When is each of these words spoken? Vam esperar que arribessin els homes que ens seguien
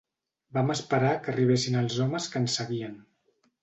Vam 0.57 0.73
esperar 0.75 1.13
que 1.27 1.31
arribessin 1.35 1.79
els 1.85 2.01
homes 2.09 2.31
que 2.35 2.45
ens 2.45 2.61
seguien 2.63 3.03